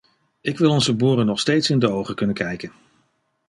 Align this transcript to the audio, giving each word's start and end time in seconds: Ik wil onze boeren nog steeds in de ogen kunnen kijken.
Ik 0.41 0.57
wil 0.57 0.71
onze 0.71 0.93
boeren 0.95 1.25
nog 1.25 1.39
steeds 1.39 1.69
in 1.69 1.79
de 1.79 1.89
ogen 1.91 2.15
kunnen 2.15 2.35
kijken. 2.35 2.71